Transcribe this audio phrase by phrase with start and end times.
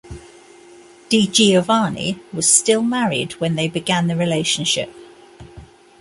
[1.09, 4.91] Di Giovanni was still married when they began the relationship.